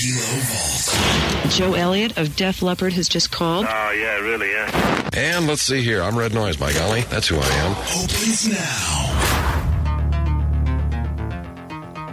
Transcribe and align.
Kilo 0.00 0.16
Vault. 0.16 1.52
Joe 1.52 1.74
Elliott 1.74 2.16
of 2.16 2.34
Def 2.34 2.62
Leppard 2.62 2.94
has 2.94 3.06
just 3.06 3.30
called. 3.30 3.66
Oh, 3.68 3.90
yeah, 3.90 4.16
really, 4.20 4.50
yeah. 4.50 5.10
And 5.12 5.46
let's 5.46 5.60
see 5.60 5.82
here. 5.82 6.02
I'm 6.02 6.16
Red 6.16 6.32
Noise, 6.32 6.56
by 6.56 6.72
golly. 6.72 7.02
That's 7.02 7.28
who 7.28 7.36
I 7.36 7.46
am. 7.46 7.72
Opens 7.72 8.48
now. 8.48 9.08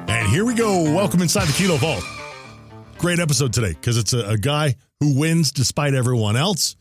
And 0.10 0.28
here 0.28 0.44
we 0.44 0.54
go. 0.54 0.84
Welcome 0.94 1.21
inside 1.21 1.46
the 1.47 1.54
Kilo 1.54 1.78
Vault. 1.78 2.04
Great 2.98 3.20
episode 3.20 3.54
today 3.54 3.71
because 3.71 3.98
it's 3.98 4.12
a, 4.12 4.32
a 4.32 4.38
guy 4.38 4.76
who 5.00 5.18
wins 5.18 5.54
despite 5.54 5.94
everyone 5.94 6.36
else. 6.36 6.76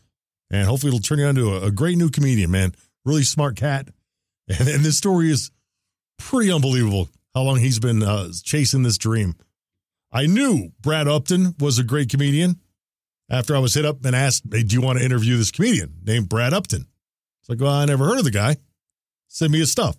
And 0.51 0.67
hopefully 0.67 0.89
it'll 0.89 0.99
turn 0.99 1.19
you 1.19 1.27
into 1.27 1.53
a, 1.53 1.67
a 1.67 1.71
great 1.71 1.97
new 1.97 2.09
comedian, 2.09 2.51
man. 2.51 2.73
Really 3.05 3.23
smart 3.23 3.55
cat. 3.55 3.87
And, 4.49 4.67
and 4.67 4.83
this 4.83 4.97
story 4.97 5.29
is 5.29 5.51
pretty 6.17 6.51
unbelievable 6.51 7.09
how 7.35 7.43
long 7.43 7.59
he's 7.59 7.79
been 7.79 8.01
uh, 8.01 8.29
chasing 8.43 8.83
this 8.83 8.97
dream. 8.97 9.35
I 10.11 10.25
knew 10.25 10.71
Brad 10.81 11.07
Upton 11.07 11.55
was 11.59 11.79
a 11.79 11.83
great 11.83 12.09
comedian 12.09 12.59
after 13.29 13.55
I 13.55 13.59
was 13.59 13.73
hit 13.73 13.85
up 13.85 14.03
and 14.05 14.15
asked, 14.15 14.43
hey, 14.51 14.63
do 14.63 14.75
you 14.75 14.81
want 14.81 14.99
to 14.99 15.05
interview 15.05 15.37
this 15.37 15.51
comedian 15.51 15.95
named 16.03 16.29
Brad 16.29 16.53
Upton? 16.53 16.87
It's 17.41 17.49
like, 17.49 17.59
well, 17.59 17.73
I 17.73 17.85
never 17.85 18.05
heard 18.05 18.19
of 18.19 18.23
the 18.23 18.31
guy. 18.31 18.57
Send 19.27 19.51
me 19.51 19.59
his 19.59 19.71
stuff. 19.71 19.97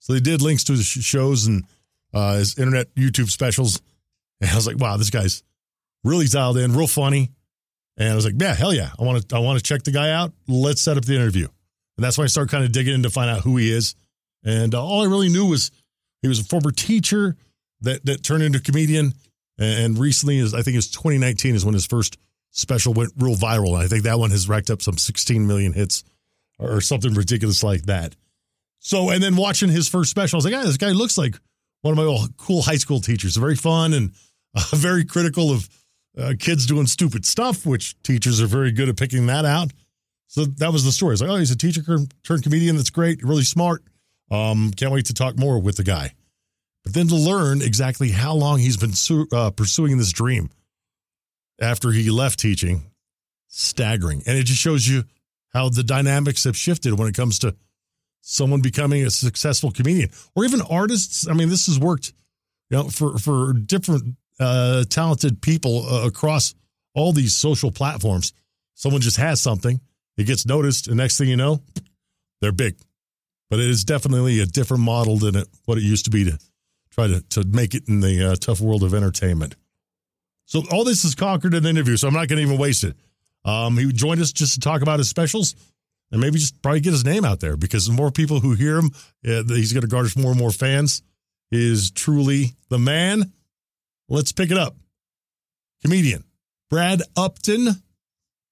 So 0.00 0.12
they 0.12 0.20
did 0.20 0.42
links 0.42 0.64
to 0.64 0.72
his 0.72 0.86
shows 0.86 1.46
and 1.46 1.64
uh, 2.12 2.34
his 2.34 2.58
internet 2.58 2.94
YouTube 2.94 3.30
specials. 3.30 3.80
And 4.40 4.48
I 4.48 4.54
was 4.54 4.68
like, 4.68 4.78
wow, 4.78 4.96
this 4.96 5.10
guy's 5.10 5.42
really 6.04 6.26
dialed 6.26 6.58
in, 6.58 6.72
real 6.72 6.86
funny. 6.86 7.32
And 7.96 8.12
I 8.12 8.14
was 8.14 8.24
like, 8.24 8.34
yeah, 8.38 8.54
hell 8.54 8.72
yeah. 8.72 8.90
I 8.96 9.02
want 9.02 9.28
to 9.28 9.34
I 9.34 9.40
want 9.40 9.58
to 9.58 9.64
check 9.64 9.82
the 9.82 9.90
guy 9.90 10.12
out. 10.12 10.32
Let's 10.46 10.80
set 10.80 10.96
up 10.96 11.04
the 11.04 11.16
interview. 11.16 11.48
And 11.96 12.04
that's 12.04 12.16
when 12.16 12.24
I 12.24 12.28
started 12.28 12.52
kind 12.52 12.62
of 12.62 12.70
digging 12.70 12.94
in 12.94 13.02
to 13.02 13.10
find 13.10 13.28
out 13.28 13.40
who 13.40 13.56
he 13.56 13.72
is. 13.72 13.96
And 14.44 14.76
uh, 14.76 14.84
all 14.84 15.02
I 15.02 15.06
really 15.06 15.28
knew 15.28 15.46
was 15.46 15.72
he 16.22 16.28
was 16.28 16.38
a 16.38 16.44
former 16.44 16.70
teacher 16.70 17.36
that 17.80 18.04
that 18.06 18.22
turned 18.22 18.44
into 18.44 18.60
a 18.60 18.62
comedian. 18.62 19.12
And 19.58 19.98
recently 19.98 20.38
is 20.38 20.54
I 20.54 20.62
think 20.62 20.74
it 20.74 20.78
was 20.78 20.90
2019 20.90 21.54
is 21.54 21.64
when 21.64 21.74
his 21.74 21.86
first 21.86 22.18
special 22.50 22.94
went 22.94 23.12
real 23.18 23.36
viral. 23.36 23.74
And 23.74 23.82
I 23.82 23.88
think 23.88 24.04
that 24.04 24.18
one 24.18 24.30
has 24.30 24.48
racked 24.48 24.70
up 24.70 24.82
some 24.82 24.98
16 24.98 25.46
million 25.46 25.72
hits 25.72 26.04
or 26.58 26.80
something 26.80 27.14
ridiculous 27.14 27.62
like 27.62 27.82
that. 27.82 28.16
So, 28.80 29.10
and 29.10 29.22
then 29.22 29.36
watching 29.36 29.68
his 29.68 29.88
first 29.88 30.10
special, 30.10 30.36
I 30.36 30.38
was 30.38 30.44
like, 30.44 30.54
yeah, 30.54 30.64
this 30.64 30.76
guy 30.76 30.90
looks 30.90 31.18
like 31.18 31.36
one 31.82 31.92
of 31.92 31.98
my 31.98 32.04
old 32.04 32.36
cool 32.36 32.62
high 32.62 32.76
school 32.76 33.00
teachers. 33.00 33.36
Very 33.36 33.56
fun 33.56 33.92
and 33.92 34.12
uh, 34.54 34.64
very 34.76 35.04
critical 35.04 35.50
of 35.50 35.68
uh, 36.16 36.34
kids 36.38 36.66
doing 36.66 36.86
stupid 36.86 37.24
stuff, 37.24 37.66
which 37.66 38.00
teachers 38.02 38.40
are 38.40 38.46
very 38.46 38.72
good 38.72 38.88
at 38.88 38.96
picking 38.96 39.26
that 39.26 39.44
out. 39.44 39.72
So 40.28 40.44
that 40.44 40.72
was 40.72 40.84
the 40.84 40.92
story. 40.92 41.14
It's 41.14 41.22
like, 41.22 41.30
oh, 41.30 41.36
he's 41.36 41.50
a 41.50 41.56
teacher 41.56 41.82
turned 42.22 42.42
comedian. 42.42 42.76
That's 42.76 42.90
great. 42.90 43.22
Really 43.22 43.44
smart. 43.44 43.82
Um, 44.30 44.72
can't 44.72 44.92
wait 44.92 45.06
to 45.06 45.14
talk 45.14 45.38
more 45.38 45.58
with 45.58 45.76
the 45.76 45.84
guy. 45.84 46.12
But 46.88 46.94
then 46.94 47.08
to 47.08 47.16
learn 47.16 47.60
exactly 47.60 48.08
how 48.08 48.32
long 48.32 48.60
he's 48.60 48.78
been 48.78 48.94
su- 48.94 49.28
uh, 49.30 49.50
pursuing 49.50 49.98
this 49.98 50.10
dream 50.10 50.48
after 51.60 51.90
he 51.90 52.10
left 52.10 52.38
teaching, 52.38 52.90
staggering. 53.48 54.22
And 54.26 54.38
it 54.38 54.44
just 54.44 54.58
shows 54.58 54.88
you 54.88 55.04
how 55.52 55.68
the 55.68 55.82
dynamics 55.82 56.44
have 56.44 56.56
shifted 56.56 56.98
when 56.98 57.06
it 57.06 57.14
comes 57.14 57.40
to 57.40 57.54
someone 58.22 58.62
becoming 58.62 59.04
a 59.04 59.10
successful 59.10 59.70
comedian 59.70 60.08
or 60.34 60.46
even 60.46 60.62
artists. 60.62 61.28
I 61.28 61.34
mean, 61.34 61.50
this 61.50 61.66
has 61.66 61.78
worked, 61.78 62.14
you 62.70 62.78
know, 62.78 62.84
for 62.84 63.18
for 63.18 63.52
different 63.52 64.16
uh, 64.40 64.84
talented 64.84 65.42
people 65.42 65.84
uh, 65.84 66.06
across 66.06 66.54
all 66.94 67.12
these 67.12 67.36
social 67.36 67.70
platforms. 67.70 68.32
Someone 68.76 69.02
just 69.02 69.18
has 69.18 69.42
something, 69.42 69.78
it 70.16 70.24
gets 70.24 70.46
noticed, 70.46 70.88
and 70.88 70.96
next 70.96 71.18
thing 71.18 71.28
you 71.28 71.36
know, 71.36 71.60
they're 72.40 72.50
big. 72.50 72.78
But 73.50 73.58
it 73.58 73.68
is 73.68 73.84
definitely 73.84 74.40
a 74.40 74.46
different 74.46 74.84
model 74.84 75.18
than 75.18 75.36
it, 75.36 75.48
what 75.66 75.76
it 75.76 75.84
used 75.84 76.06
to 76.06 76.10
be 76.10 76.24
to 76.24 76.38
try 76.98 77.06
to 77.06 77.20
to 77.20 77.44
make 77.46 77.74
it 77.74 77.88
in 77.88 78.00
the 78.00 78.32
uh, 78.32 78.36
tough 78.36 78.60
world 78.60 78.82
of 78.82 78.94
entertainment. 78.94 79.54
So 80.46 80.62
all 80.72 80.84
this 80.84 81.04
is 81.04 81.14
conquered 81.14 81.54
in 81.54 81.64
an 81.64 81.70
interview, 81.70 81.96
so 81.96 82.08
I'm 82.08 82.14
not 82.14 82.28
going 82.28 82.38
to 82.38 82.42
even 82.42 82.58
waste 82.58 82.82
it. 82.84 82.96
Um, 83.44 83.76
he 83.76 83.92
joined 83.92 84.20
us 84.20 84.32
just 84.32 84.54
to 84.54 84.60
talk 84.60 84.82
about 84.82 84.98
his 84.98 85.08
specials 85.08 85.54
and 86.10 86.20
maybe 86.20 86.38
just 86.38 86.60
probably 86.62 86.80
get 86.80 86.92
his 86.92 87.04
name 87.04 87.24
out 87.24 87.40
there 87.40 87.56
because 87.56 87.86
the 87.86 87.92
more 87.92 88.10
people 88.10 88.40
who 88.40 88.54
hear 88.54 88.78
him, 88.78 88.90
uh, 89.26 89.42
he's 89.48 89.72
going 89.72 89.82
to 89.82 89.88
garner 89.88 90.08
more 90.16 90.30
and 90.30 90.40
more 90.40 90.50
fans. 90.50 91.02
Is 91.50 91.90
truly 91.90 92.56
the 92.68 92.78
man. 92.78 93.32
Let's 94.10 94.32
pick 94.32 94.50
it 94.50 94.58
up. 94.58 94.76
Comedian 95.82 96.24
Brad 96.68 97.00
Upton 97.16 97.68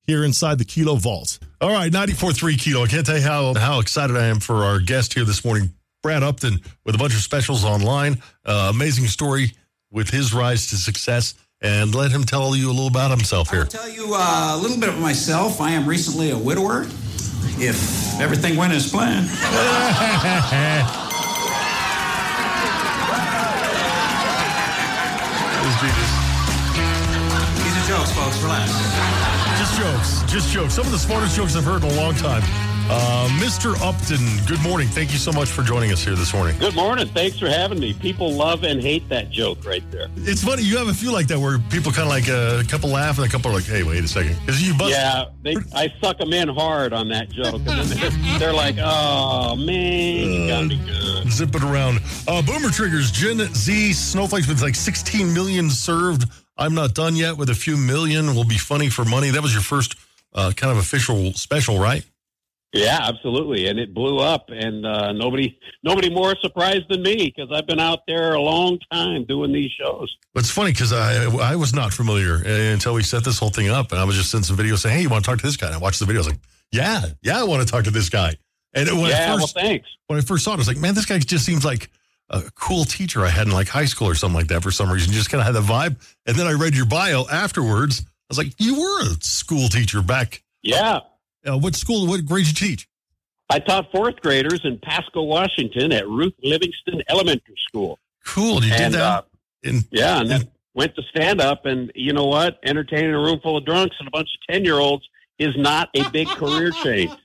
here 0.06 0.25
inside 0.25 0.59
the 0.59 0.65
Kilo 0.65 0.94
Vault. 0.94 1.38
All 1.60 1.72
right, 1.72 1.93
94.3 1.93 2.59
Kilo. 2.59 2.84
I 2.84 2.87
can't 2.87 3.04
tell 3.04 3.16
you 3.16 3.22
how, 3.22 3.53
how 3.53 3.81
excited 3.81 4.16
I 4.16 4.26
am 4.26 4.41
for 4.41 4.65
our 4.65 4.78
guest 4.81 5.12
here 5.12 5.25
this 5.25 5.44
morning, 5.44 5.75
Brad 6.02 6.22
Upton, 6.22 6.60
with 6.84 6.94
a 6.94 6.98
bunch 6.98 7.14
of 7.14 7.20
specials 7.20 7.64
online. 7.64 8.20
Uh, 8.44 8.70
amazing 8.74 9.06
story 9.06 9.52
with 9.90 10.10
his 10.10 10.32
rise 10.32 10.68
to 10.68 10.76
success. 10.76 11.34
And 11.62 11.94
let 11.94 12.10
him 12.12 12.24
tell 12.24 12.54
you 12.54 12.68
a 12.68 12.70
little 12.70 12.86
about 12.86 13.10
himself 13.10 13.50
here. 13.50 13.62
I'll 13.62 13.66
tell 13.66 13.88
you 13.88 14.12
uh, 14.14 14.56
a 14.56 14.60
little 14.60 14.78
bit 14.78 14.90
of 14.90 14.98
myself. 15.00 15.60
I 15.60 15.70
am 15.70 15.88
recently 15.88 16.30
a 16.30 16.38
widower. 16.38 16.82
If 17.58 18.20
everything 18.20 18.56
went 18.56 18.74
as 18.74 18.90
planned. 18.90 19.26
These 27.64 27.76
are 27.76 27.88
jokes, 27.88 28.12
folks. 28.12 28.42
Relax. 28.42 28.70
Just 29.58 29.78
jokes. 29.78 30.32
Just 30.32 30.52
jokes. 30.52 30.74
Some 30.74 30.86
of 30.86 30.92
the 30.92 30.98
smartest 30.98 31.36
jokes 31.36 31.56
I've 31.56 31.64
heard 31.64 31.82
in 31.82 31.90
a 31.90 31.94
long 31.94 32.14
time. 32.14 32.42
Uh, 32.88 33.26
Mr. 33.41 33.74
Upton, 33.82 34.24
good 34.47 34.62
morning. 34.62 34.86
Thank 34.86 35.10
you 35.10 35.19
so 35.19 35.32
much 35.32 35.48
for 35.48 35.62
joining 35.62 35.91
us 35.91 36.04
here 36.04 36.14
this 36.14 36.32
morning. 36.32 36.56
Good 36.60 36.76
morning. 36.76 37.08
Thanks 37.08 37.36
for 37.36 37.48
having 37.48 37.80
me. 37.80 37.92
People 37.94 38.32
love 38.32 38.62
and 38.62 38.80
hate 38.80 39.08
that 39.08 39.28
joke 39.28 39.66
right 39.66 39.82
there. 39.91 40.06
It's 40.19 40.44
funny. 40.44 40.62
You 40.62 40.76
have 40.78 40.86
a 40.86 40.94
few 40.94 41.10
like 41.10 41.26
that 41.26 41.38
where 41.41 41.58
people 41.58 41.91
kind 41.91 42.04
of 42.04 42.10
like 42.10 42.28
uh, 42.28 42.62
a 42.64 42.64
couple 42.64 42.91
laugh 42.91 43.19
and 43.19 43.26
a 43.26 43.28
couple 43.28 43.50
are 43.50 43.54
like, 43.54 43.64
hey, 43.64 43.82
wait 43.82 44.04
a 44.04 44.08
second. 44.08 44.36
You 44.60 44.72
bust. 44.75 44.92
Yeah, 44.92 45.25
they, 45.42 45.56
I 45.75 45.92
suck 46.00 46.19
them 46.19 46.32
in 46.32 46.48
hard 46.48 46.92
on 46.92 47.08
that 47.08 47.28
joke. 47.28 47.54
And 47.54 47.66
then 47.66 47.88
they're, 47.88 48.10
they're 48.38 48.52
like, 48.52 48.76
oh, 48.78 49.56
man, 49.56 50.32
you 50.32 50.48
got 50.48 50.66
me 50.66 50.76
good. 50.86 51.28
Zip 51.32 51.52
it 51.56 51.64
around. 51.64 51.98
Uh, 52.28 52.41
Boomer 52.41 52.70
Triggers, 52.70 53.10
Gen 53.10 53.38
Z 53.52 53.94
Snowflakes 53.94 54.46
with 54.46 54.62
like 54.62 54.76
16 54.76 55.34
million 55.34 55.70
served. 55.70 56.30
I'm 56.56 56.75
not 56.75 56.94
done 56.94 57.16
yet 57.16 57.36
with 57.36 57.50
a 57.50 57.54
few 57.54 57.76
million. 57.76 58.36
Will 58.36 58.44
be 58.44 58.58
funny 58.58 58.91
for 58.91 59.04
money. 59.04 59.30
That 59.30 59.42
was 59.42 59.52
your 59.52 59.62
first 59.62 59.96
uh, 60.34 60.52
kind 60.54 60.70
of 60.70 60.78
official 60.78 61.32
special, 61.32 61.80
right? 61.80 62.04
Yeah, 62.76 62.98
absolutely, 63.03 63.66
and 63.66 63.78
it 63.78 63.94
blew 63.94 64.19
up, 64.19 64.47
and 64.48 64.84
uh, 64.84 65.12
nobody 65.12 65.59
nobody 65.82 66.10
more 66.10 66.34
surprised 66.41 66.88
than 66.88 67.03
me 67.03 67.32
because 67.34 67.50
I've 67.53 67.66
been 67.66 67.81
out 67.81 68.00
there 68.06 68.34
a 68.34 68.41
long 68.41 68.78
time 68.92 69.25
doing 69.25 69.53
these 69.53 69.70
shows. 69.72 70.14
It's 70.34 70.50
funny 70.50 70.72
because 70.72 70.92
I 70.92 71.25
I 71.25 71.56
was 71.56 71.75
not 71.75 71.92
familiar 71.92 72.37
until 72.37 72.94
we 72.94 73.03
set 73.03 73.25
this 73.25 73.38
whole 73.38 73.50
thing 73.50 73.69
up, 73.69 73.92
and 73.92 74.00
I 74.00 74.04
was 74.04 74.16
just 74.16 74.31
sending 74.31 74.44
some 74.44 74.56
videos 74.56 74.78
saying, 74.78 74.97
"Hey, 74.97 75.03
you 75.03 75.09
want 75.09 75.25
to 75.25 75.31
talk 75.31 75.38
to 75.38 75.47
this 75.47 75.56
guy?" 75.56 75.66
And 75.66 75.76
I 75.76 75.78
watched 75.78 76.00
the 76.00 76.06
video. 76.06 76.20
I 76.20 76.25
was 76.25 76.28
like, 76.28 76.41
"Yeah, 76.72 77.04
yeah, 77.22 77.41
I 77.41 77.44
want 77.44 77.66
to 77.66 77.70
talk 77.70 77.84
to 77.84 77.91
this 77.91 78.09
guy." 78.09 78.37
And 78.75 78.88
when 78.91 79.10
yeah, 79.10 79.32
I 79.32 79.37
first, 79.37 79.54
well, 79.54 79.64
thanks. 79.64 79.88
When 80.06 80.19
I 80.19 80.22
first 80.22 80.44
saw 80.44 80.53
it, 80.53 80.54
I 80.54 80.58
was 80.58 80.69
like, 80.69 80.78
"Man, 80.78 80.94
this 80.94 81.06
guy 81.06 81.19
just 81.19 81.44
seems 81.44 81.64
like 81.64 81.91
a 82.31 82.43
cool 82.54 82.84
teacher 82.84 83.25
I 83.25 83.28
had 83.28 83.47
in 83.47 83.53
like 83.53 83.69
high 83.69 83.87
school 83.87 84.08
or 84.08 84.14
something 84.14 84.37
like 84.37 84.48
that 84.48 84.62
for 84.62 84.70
some 84.70 84.91
reason." 84.91 85.12
Just 85.12 85.31
kind 85.31 85.41
of 85.41 85.47
had 85.47 85.54
the 85.54 85.66
vibe. 85.66 85.97
And 86.26 86.37
then 86.37 86.47
I 86.47 86.53
read 86.53 86.75
your 86.75 86.87
bio 86.87 87.26
afterwards. 87.28 88.03
I 88.03 88.26
was 88.28 88.38
like, 88.38 88.53
"You 88.58 88.81
were 88.81 89.03
a 89.03 89.16
school 89.20 89.69
teacher 89.69 90.03
back." 90.03 90.43
Yeah. 90.62 91.00
Uh, 91.46 91.58
what 91.58 91.74
school? 91.74 92.06
What 92.06 92.24
grade 92.24 92.46
did 92.46 92.60
you 92.60 92.68
teach? 92.68 92.88
I 93.48 93.60
taught 93.60 93.90
fourth 93.92 94.16
graders 94.20 94.60
in 94.64 94.78
Pasco, 94.78 95.22
Washington 95.22 95.92
at 95.92 96.08
Ruth 96.08 96.34
Livingston 96.42 97.02
Elementary 97.08 97.54
School. 97.68 97.98
Cool. 98.24 98.64
You 98.64 98.72
and, 98.72 98.92
did 98.92 99.00
that? 99.00 99.02
Uh, 99.02 99.22
in, 99.62 99.80
yeah, 99.90 100.20
and 100.20 100.30
then 100.30 100.48
went 100.74 100.94
to 100.96 101.02
stand 101.02 101.40
up, 101.40 101.64
and 101.64 101.90
you 101.94 102.12
know 102.12 102.26
what? 102.26 102.58
Entertaining 102.64 103.14
a 103.14 103.18
room 103.18 103.40
full 103.42 103.56
of 103.56 103.64
drunks 103.64 103.96
and 103.98 104.08
a 104.08 104.10
bunch 104.10 104.28
of 104.34 104.54
10 104.54 104.64
year 104.64 104.78
olds 104.78 105.08
is 105.38 105.56
not 105.56 105.88
a 105.94 106.08
big 106.10 106.28
career 106.28 106.70
change. 106.70 107.10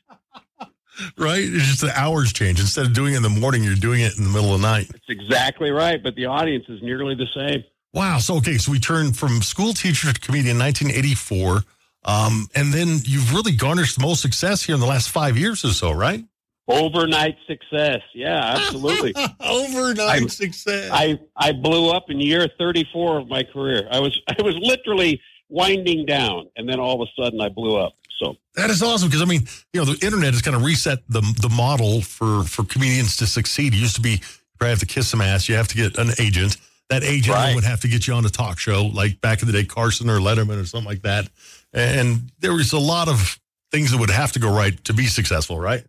Right? 1.18 1.42
It's 1.42 1.66
just 1.66 1.82
the 1.82 1.98
hours 1.98 2.34
change. 2.34 2.60
Instead 2.60 2.86
of 2.86 2.94
doing 2.94 3.14
it 3.14 3.18
in 3.18 3.24
the 3.24 3.30
morning, 3.30 3.64
you're 3.64 3.76
doing 3.76 4.02
it 4.02 4.18
in 4.18 4.26
the 4.26 4.30
middle 4.30 4.54
of 4.54 4.62
the 4.62 4.68
night. 4.68 4.88
That's 4.92 5.10
exactly 5.10 5.72
right, 5.72 6.04
but 6.04 6.16
the 6.16 6.26
audience 6.26 6.66
is 6.68 6.82
nearly 6.84 7.16
the 7.16 7.28
same. 7.34 7.64
Wow. 7.94 8.20
So, 8.20 8.36
okay, 8.36 8.58
so 8.58 8.74
we 8.74 8.78
turned 8.78 9.18
from 9.18 9.42
school 9.42 9.74
teacher 9.74 10.12
to 10.12 10.20
comedian 10.20 10.58
in 10.58 10.60
1984. 10.60 11.64
Um, 12.04 12.48
and 12.56 12.74
then 12.74 13.00
you've 13.06 13.34
really 13.34 13.52
garnished 13.56 13.98
the 14.00 14.02
most 14.06 14.22
success 14.22 14.64
here 14.64 14.74
in 14.76 14.82
the 14.82 14.88
last 14.88 15.10
five 15.10 15.38
years 15.38 15.64
or 15.64 15.70
so, 15.70 15.92
right? 15.92 16.24
Overnight 16.68 17.36
success. 17.48 18.02
Yeah, 18.14 18.56
absolutely. 18.56 19.14
Overnight 19.40 20.24
I- 20.24 20.28
success. 20.28 20.90
I, 20.94 21.20
I 21.36 21.52
blew 21.52 21.90
up 21.92 22.06
in 22.10 22.20
year 22.20 22.48
34 22.58 23.20
of 23.20 23.28
my 23.28 23.44
career. 23.44 23.88
I 23.92 24.00
was 24.00 24.20
I 24.28 24.42
was 24.42 24.56
literally 24.60 25.20
winding 25.50 26.06
down, 26.06 26.48
and 26.56 26.70
then 26.70 26.80
all 26.80 27.02
of 27.02 27.08
a 27.08 27.22
sudden 27.22 27.42
I 27.42 27.50
blew 27.50 27.78
up. 27.78 27.94
So 28.20 28.36
that 28.56 28.70
is 28.70 28.82
awesome 28.82 29.10
because 29.10 29.22
I 29.22 29.26
mean, 29.26 29.42
you 29.74 29.82
know, 29.84 29.86
the 29.94 30.06
internet 30.06 30.34
has 30.34 30.42
kind 30.42 30.56
of 30.56 30.64
reset 30.64 31.00
the 31.10 31.22
the 31.42 31.50
model 31.50 32.02
for 32.02 32.44
for 32.44 32.64
comedians 32.64 33.18
to 33.18 33.28
succeed. 33.28 33.74
It 33.74 33.78
used 33.78 33.96
to 33.96 34.02
be 34.02 34.12
you 34.12 34.18
probably 34.58 34.70
have 34.70 34.80
to 34.80 34.86
kiss 34.86 35.10
some 35.10 35.22
ass, 35.22 35.50
you 35.50 35.56
have 35.56 35.68
to 35.70 35.76
get 35.76 35.98
an 35.98 36.12
agent. 36.20 36.58
That 36.90 37.04
agent 37.04 37.36
Right. 37.36 37.56
would 37.56 37.64
have 37.64 37.80
to 37.82 37.88
get 37.88 38.06
you 38.06 38.14
on 38.14 38.26
a 38.26 38.30
talk 38.30 38.60
show, 38.60 38.86
like 38.86 39.20
back 39.22 39.42
in 39.42 39.48
the 39.48 39.54
day, 39.54 39.64
Carson 39.64 40.10
or 40.10 40.20
Letterman 40.20 40.62
or 40.62 40.66
something 40.66 40.88
like 40.90 41.02
that. 41.04 41.30
And 41.74 42.32
there 42.40 42.54
was 42.54 42.74
a 42.74 42.80
lot 42.80 43.08
of 43.08 43.40
things 43.72 43.92
that 43.92 43.98
would 44.00 44.10
have 44.10 44.32
to 44.34 44.40
go 44.40 44.54
right 44.54 44.84
to 44.86 44.94
be 44.94 45.06
successful, 45.08 45.60
right? 45.60 45.86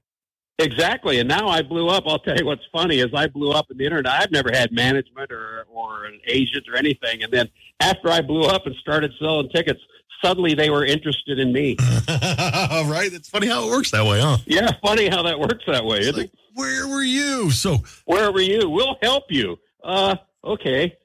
Exactly. 0.58 1.19
And 1.19 1.29
now 1.29 1.49
I 1.49 1.62
blew 1.62 1.88
up. 1.88 2.05
I'll 2.06 2.19
tell 2.20 2.37
you 2.37 2.46
what's 2.46 2.62
funny 2.73 3.00
is 3.00 3.08
I 3.14 3.26
blew 3.26 3.50
up 3.50 3.67
in 3.70 3.79
the 3.79 3.84
internet. 3.84 4.12
I've 4.12 4.31
never 4.31 4.50
had 4.52 4.70
management 4.70 5.32
or, 5.32 5.64
or 5.69 6.05
an 6.05 6.20
agent 6.29 6.67
or 6.73 6.76
anything. 6.76 7.23
And 7.23 7.32
then 7.32 7.49
after 7.81 8.11
I 8.11 8.20
blew 8.20 8.44
up 8.44 8.67
and 8.67 8.76
started 8.76 9.11
selling 9.19 9.49
tickets, 9.49 9.81
suddenly 10.23 10.55
they 10.55 10.70
were 10.70 10.84
interested 10.84 11.40
in 11.40 11.52
me. 11.52 11.76
right? 12.08 13.11
It's 13.12 13.28
funny 13.28 13.49
how 13.49 13.67
it 13.67 13.70
works 13.70 13.90
that 13.90 14.05
way, 14.05 14.20
huh? 14.20 14.37
yeah, 14.46 14.70
funny 14.85 15.08
how 15.08 15.23
that 15.23 15.40
works 15.40 15.64
that 15.67 15.85
way. 15.85 16.00
Isn't 16.00 16.17
Like, 16.17 16.26
it? 16.26 16.38
where 16.55 16.87
were 16.87 17.02
you? 17.02 17.50
So, 17.50 17.78
Where 18.05 18.31
were 18.31 18.40
you? 18.43 18.69
We'll 18.69 18.96
help 19.02 19.25
you. 19.31 19.56
Uh, 19.82 20.14
okay. 20.44 20.96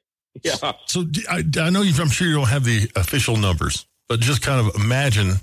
Yeah. 0.43 0.53
so 0.85 1.05
I 1.31 1.41
know 1.71 1.81
you. 1.81 1.93
I'm 1.99 2.09
sure 2.09 2.27
you 2.27 2.35
don't 2.35 2.47
have 2.49 2.63
the 2.63 2.91
official 2.95 3.37
numbers, 3.37 3.87
but 4.07 4.19
just 4.19 4.41
kind 4.41 4.65
of 4.65 4.75
imagine, 4.75 5.33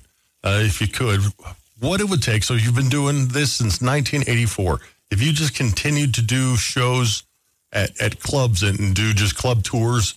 uh, 0.42 0.60
if 0.62 0.80
you 0.80 0.88
could, 0.88 1.20
what 1.80 2.00
it 2.00 2.08
would 2.08 2.22
take. 2.22 2.42
So 2.44 2.54
you've 2.54 2.74
been 2.74 2.88
doing 2.88 3.28
this 3.28 3.52
since 3.52 3.80
1984. 3.80 4.80
If 5.10 5.22
you 5.22 5.32
just 5.32 5.54
continued 5.54 6.14
to 6.14 6.22
do 6.22 6.56
shows 6.56 7.22
at, 7.72 8.00
at 8.00 8.20
clubs 8.20 8.62
and 8.62 8.94
do 8.94 9.12
just 9.12 9.36
club 9.36 9.62
tours, 9.62 10.14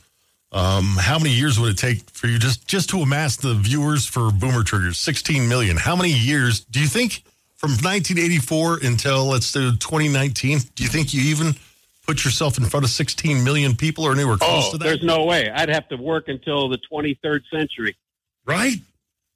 um, 0.54 0.96
how 1.00 1.18
many 1.18 1.32
years 1.32 1.60
would 1.60 1.72
it 1.72 1.78
take 1.78 2.10
for 2.12 2.28
you 2.28 2.40
just 2.40 2.66
just 2.68 2.90
to 2.92 3.00
amass 3.02 3.36
the 3.36 3.54
viewers 3.54 4.06
for 4.08 4.32
Boomer 4.32 4.64
Triggers? 4.64 4.98
16 4.98 5.48
million. 5.48 5.76
How 5.76 5.96
many 5.96 6.12
years 6.14 6.62
do 6.62 6.80
you 6.80 6.88
think 6.88 7.24
from 7.58 7.72
1984 7.72 8.80
until 8.84 9.26
let's 9.26 9.52
do 9.52 9.72
2019? 9.76 10.60
Do 10.76 10.84
you 10.84 10.90
think 10.90 11.14
you 11.14 11.22
even 11.24 11.54
put 12.08 12.24
yourself 12.24 12.58
in 12.58 12.64
front 12.66 12.86
of 12.86 12.90
16 12.92 13.44
million 13.44 13.76
people 13.76 14.06
or 14.06 14.14
anywhere 14.14 14.38
close 14.38 14.70
Oh, 14.70 14.72
to 14.72 14.78
that? 14.78 14.84
there's 14.86 15.04
no 15.04 15.26
way. 15.26 15.50
I'd 15.50 15.68
have 15.68 15.90
to 15.90 15.98
work 15.98 16.30
until 16.30 16.70
the 16.70 16.80
23rd 16.90 17.42
century. 17.52 17.98
Right? 18.48 18.78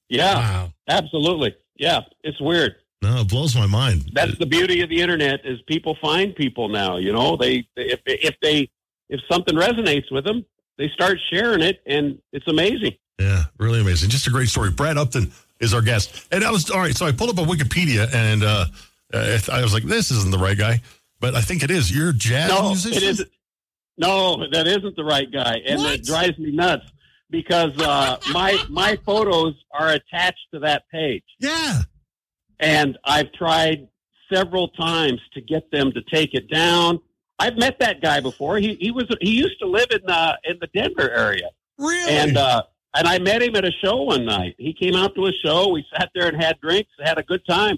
Yeah, 0.09 0.35
Wow. 0.35 0.73
absolutely. 0.89 1.55
Yeah, 1.77 2.01
it's 2.23 2.39
weird. 2.41 2.75
No, 3.01 3.21
it 3.21 3.27
blows 3.29 3.55
my 3.55 3.65
mind. 3.65 4.11
That's 4.13 4.37
the 4.37 4.45
beauty 4.45 4.81
of 4.81 4.89
the 4.89 5.01
internet 5.01 5.41
is 5.45 5.59
people 5.63 5.97
find 6.01 6.35
people 6.35 6.69
now. 6.69 6.97
You 6.97 7.11
know, 7.13 7.35
they 7.35 7.67
if 7.75 7.99
if 8.05 8.35
they 8.41 8.69
if 9.09 9.19
something 9.29 9.55
resonates 9.55 10.11
with 10.11 10.23
them, 10.23 10.45
they 10.77 10.87
start 10.89 11.17
sharing 11.31 11.61
it, 11.61 11.81
and 11.87 12.19
it's 12.31 12.47
amazing. 12.47 12.93
Yeah, 13.19 13.43
really 13.57 13.81
amazing. 13.81 14.09
Just 14.09 14.27
a 14.27 14.29
great 14.31 14.49
story. 14.49 14.69
Brad 14.71 14.97
Upton 14.97 15.31
is 15.59 15.73
our 15.73 15.81
guest. 15.81 16.27
And 16.31 16.43
I 16.43 16.49
was, 16.51 16.69
all 16.71 16.79
right, 16.79 16.95
so 16.95 17.05
I 17.05 17.11
pulled 17.11 17.29
up 17.29 17.45
a 17.45 17.47
Wikipedia 17.47 18.11
and 18.15 18.43
uh, 18.43 18.65
I 19.13 19.61
was 19.61 19.73
like, 19.73 19.83
this 19.83 20.09
isn't 20.09 20.31
the 20.31 20.39
right 20.39 20.57
guy. 20.57 20.81
But 21.19 21.35
I 21.35 21.41
think 21.41 21.61
it 21.61 21.69
is. 21.69 21.95
You're 21.95 22.09
a 22.09 22.13
jazz 22.13 22.49
No, 22.49 22.69
musician? 22.69 22.97
it 22.97 23.09
isn't. 23.09 23.29
No, 23.97 24.47
that 24.51 24.65
isn't 24.65 24.95
the 24.95 25.03
right 25.03 25.31
guy, 25.31 25.61
and 25.67 25.79
What? 25.81 25.95
it 25.99 26.03
drives 26.05 26.37
me 26.39 26.51
nuts 26.51 26.85
because 27.31 27.77
uh, 27.81 28.17
my 28.31 28.57
my 28.69 28.97
photos 29.05 29.55
are 29.71 29.89
attached 29.89 30.45
to 30.53 30.59
that 30.59 30.83
page, 30.91 31.23
Yeah. 31.39 31.79
and 32.59 32.97
I've 33.05 33.31
tried 33.33 33.87
several 34.31 34.69
times 34.69 35.19
to 35.33 35.41
get 35.41 35.69
them 35.71 35.91
to 35.93 36.01
take 36.13 36.33
it 36.33 36.49
down. 36.51 36.99
I've 37.39 37.57
met 37.57 37.79
that 37.79 38.01
guy 38.01 38.19
before. 38.19 38.57
He 38.57 38.75
he 38.79 38.91
was 38.91 39.05
he 39.21 39.31
used 39.31 39.59
to 39.59 39.67
live 39.67 39.87
in 39.91 40.07
uh, 40.09 40.35
in 40.43 40.57
the 40.61 40.67
Denver 40.67 41.09
area, 41.09 41.49
Really? 41.77 42.11
and 42.13 42.37
uh, 42.37 42.61
and 42.95 43.07
I 43.07 43.17
met 43.19 43.41
him 43.41 43.55
at 43.55 43.65
a 43.65 43.71
show 43.83 44.03
one 44.03 44.25
night. 44.25 44.55
He 44.59 44.73
came 44.73 44.95
out 44.95 45.15
to 45.15 45.25
a 45.25 45.31
show. 45.43 45.69
We 45.69 45.83
sat 45.97 46.09
there 46.13 46.27
and 46.27 46.41
had 46.41 46.59
drinks, 46.61 46.91
had 47.03 47.17
a 47.17 47.23
good 47.23 47.41
time, 47.49 47.77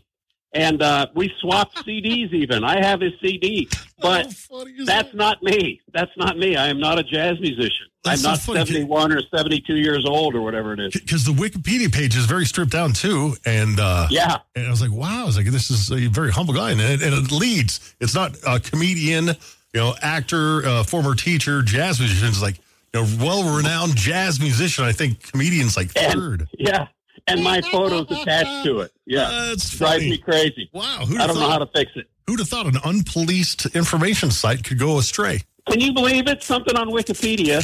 and 0.53 0.81
uh, 0.81 1.07
we 1.15 1.31
swapped 1.39 1.75
CDs. 1.85 2.33
Even 2.33 2.63
I 2.63 2.83
have 2.83 3.01
his 3.01 3.13
CD, 3.21 3.67
but 3.99 4.27
is 4.27 4.47
that's 4.85 5.09
that? 5.11 5.15
not 5.15 5.43
me. 5.43 5.81
That's 5.93 6.11
not 6.17 6.37
me. 6.37 6.55
I 6.55 6.67
am 6.67 6.79
not 6.79 6.99
a 6.99 7.03
jazz 7.03 7.39
musician. 7.39 7.87
That's 8.03 8.23
I'm 8.25 8.31
not 8.31 8.39
funny. 8.39 8.59
71 8.59 9.13
or 9.13 9.21
72 9.33 9.75
years 9.77 10.05
old 10.05 10.35
or 10.35 10.41
whatever 10.41 10.73
it 10.73 10.79
is. 10.81 10.91
Because 10.93 11.23
the 11.23 11.31
Wikipedia 11.31 11.89
page 11.89 12.17
is 12.17 12.25
very 12.25 12.45
stripped 12.45 12.71
down 12.73 12.91
too, 12.91 13.35
and 13.45 13.79
uh, 13.79 14.07
Yeah. 14.09 14.39
and 14.55 14.67
I 14.67 14.69
was 14.69 14.81
like, 14.81 14.91
wow, 14.91 15.23
I 15.23 15.25
was 15.25 15.37
like, 15.37 15.45
this 15.45 15.71
is 15.71 15.89
a 15.89 16.07
very 16.07 16.29
humble 16.31 16.53
guy, 16.53 16.71
and 16.71 16.81
it, 16.81 17.01
and 17.01 17.13
it 17.13 17.31
leads. 17.31 17.95
It's 18.01 18.13
not 18.13 18.35
a 18.45 18.59
comedian, 18.59 19.27
you 19.27 19.35
know, 19.75 19.95
actor, 20.01 20.65
uh, 20.65 20.83
former 20.83 21.15
teacher, 21.15 21.61
jazz 21.61 21.99
musician. 21.99 22.27
It's 22.27 22.41
like 22.41 22.57
you 22.93 23.01
know, 23.03 23.25
well-renowned 23.25 23.95
jazz 23.95 24.37
musician. 24.39 24.83
I 24.83 24.91
think 24.91 25.23
comedian's 25.31 25.77
like 25.77 25.91
And, 25.95 26.13
third. 26.13 26.47
yeah. 26.59 26.87
And 27.27 27.43
my 27.43 27.61
photos 27.61 28.11
attached 28.11 28.65
to 28.65 28.81
it. 28.81 28.91
Yeah. 29.05 29.29
That's 29.49 29.69
Drives 29.77 30.03
funny. 30.03 30.09
me 30.11 30.17
crazy. 30.17 30.69
Wow, 30.73 31.05
who'd 31.07 31.21
I 31.21 31.27
don't 31.27 31.39
know 31.39 31.49
how 31.49 31.59
to 31.59 31.67
fix 31.73 31.91
it. 31.95 32.09
who'd 32.27 32.39
have 32.39 32.49
thought 32.49 32.65
an 32.65 32.73
unpoliced 32.73 33.73
information 33.75 34.29
site 34.31 34.63
could 34.63 34.77
go 34.79 34.97
astray? 34.97 35.41
Can 35.69 35.79
you 35.79 35.93
believe 35.93 36.27
it? 36.27 36.43
Something 36.43 36.75
on 36.75 36.89
Wikipedia, 36.89 37.61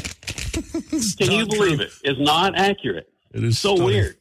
can 1.18 1.32
you 1.32 1.46
believe 1.46 1.78
true. 1.80 1.88
it, 1.88 1.92
is 2.04 2.18
not 2.20 2.58
accurate. 2.58 3.12
It 3.34 3.44
is 3.44 3.60
So 3.60 3.76
stunning. 3.76 3.94
weird. 3.94 4.16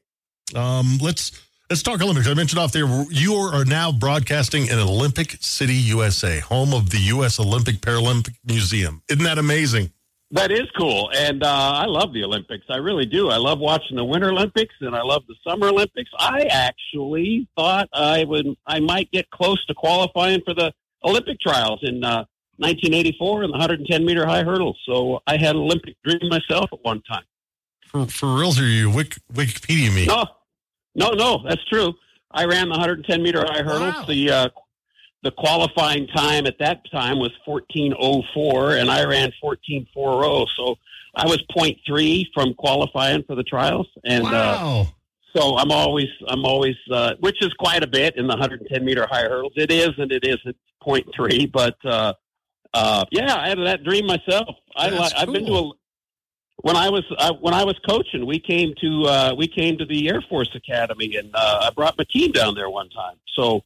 Um, 0.56 0.99
let's 1.00 1.31
let's 1.70 1.82
talk 1.85 2.00
Olympics. 2.02 2.26
I 2.26 2.35
mentioned 2.35 2.58
off 2.58 2.73
there 2.73 2.87
you 3.11 3.35
are 3.35 3.64
now 3.64 3.93
broadcasting 3.93 4.67
in 4.67 4.79
Olympic 4.79 5.37
City, 5.40 5.75
USA, 5.75 6.40
home 6.40 6.75
of 6.75 6.90
the 6.90 6.99
U.S. 7.14 7.38
Olympic 7.38 7.76
Paralympic 7.76 8.35
Museum. 8.44 9.02
Isn't 9.08 9.23
that 9.25 9.38
amazing? 9.38 9.93
That 10.31 10.51
is 10.51 10.67
cool. 10.77 11.11
And 11.15 11.43
uh, 11.43 11.73
I 11.75 11.87
love 11.87 12.13
the 12.13 12.23
Olympics. 12.23 12.67
I 12.69 12.77
really 12.77 13.07
do. 13.07 13.31
I 13.31 13.39
love 13.39 13.61
watching 13.61 13.97
the 13.97 14.05
Winter 14.05 14.31
Olympics 14.31 14.75
and 14.81 14.95
I 14.95 15.03
love 15.03 15.23
the 15.27 15.35
Summer 15.47 15.69
Olympics. 15.69 16.11
I 16.19 16.43
actually 16.51 17.49
thought 17.57 17.89
I 17.95 18.25
would 18.25 18.47
I 18.67 18.81
might 18.81 19.11
get 19.11 19.31
close 19.31 19.65
to 19.67 19.75
qualifying 19.75 20.43
for 20.45 20.53
the 20.53 20.73
Olympic 21.03 21.41
trials 21.41 21.81
in 21.83 22.05
uh, 22.05 22.25
1984 22.59 23.45
in 23.45 23.51
the 23.51 23.53
110 23.53 24.05
meter 24.05 24.27
high 24.27 24.43
hurdle. 24.43 24.77
So 24.85 25.21
I 25.27 25.39
had 25.39 25.57
an 25.57 25.63
Olympic 25.63 25.97
dream 26.05 26.29
myself 26.29 26.71
at 26.73 26.81
one 26.83 27.01
time. 27.03 27.25
For 27.87 28.05
for 28.07 28.35
reals, 28.35 28.61
are 28.61 28.67
you 28.67 28.91
Wik, 28.91 29.19
Wikipedia 29.33 29.95
me? 29.95 30.07
No, 30.07 30.27
no, 30.95 31.11
no, 31.11 31.43
that's 31.49 31.65
true. 31.65 31.95
I 32.31 32.45
ran 32.45 32.69
the 32.69 32.73
110 32.73 33.23
meter 33.23 33.45
high 33.47 33.63
hurdle. 33.63 33.89
Wow. 33.89 34.05
The 34.07 34.31
uh, 34.31 34.49
the 35.23 35.31
qualifying 35.32 36.06
time 36.09 36.47
at 36.47 36.59
that 36.61 36.81
time 36.91 37.19
was 37.19 37.32
14:04, 37.47 38.81
and 38.81 38.91
I 38.91 39.05
ran 39.05 39.32
14:40. 39.43 40.47
So 40.56 40.76
I 41.15 41.26
was 41.26 41.43
0.3 41.56 42.26
from 42.32 42.55
qualifying 42.55 43.25
for 43.25 43.35
the 43.35 43.43
trials, 43.43 43.88
and 44.05 44.25
uh, 44.25 44.29
wow. 44.31 44.87
so 45.37 45.56
I'm 45.56 45.73
always 45.73 46.09
I'm 46.29 46.44
always 46.44 46.76
uh, 46.93 47.15
which 47.20 47.43
is 47.43 47.53
quite 47.55 47.82
a 47.82 47.88
bit 47.88 48.17
in 48.17 48.26
the 48.26 48.35
110 48.35 48.85
meter 48.85 49.06
high 49.11 49.23
hurdles. 49.23 49.53
It 49.56 49.73
is 49.73 49.91
and 49.99 50.12
it 50.12 50.25
isn't 50.25 50.56
0.3, 50.87 51.50
but 51.50 51.76
uh, 51.85 52.12
uh, 52.75 53.05
yeah, 53.11 53.37
I 53.37 53.49
had 53.49 53.59
that 53.59 53.82
dream 53.85 54.06
myself. 54.06 54.49
I 54.76 54.91
That's 54.91 55.14
I've 55.14 55.32
been 55.32 55.47
to 55.47 55.55
a 55.55 55.73
when 56.62 56.76
I 56.76 56.88
was 56.88 57.05
uh, 57.17 57.32
when 57.35 57.55
I 57.55 57.64
was 57.64 57.76
coaching, 57.88 58.26
we 58.26 58.41
came 58.41 58.75
to 58.81 59.03
uh, 59.05 59.35
we 59.37 59.47
came 59.47 59.79
to 59.79 59.85
the 59.85 60.09
Air 60.09 60.23
Force 60.29 60.50
Academy, 60.55 61.17
and 61.17 61.31
uh, 61.35 61.61
I 61.64 61.71
brought 61.71 61.97
my 61.97 62.05
team 62.11 62.32
down 62.32 62.55
there 62.55 62.69
one 62.69 62.88
time. 62.91 63.17
So 63.37 63.62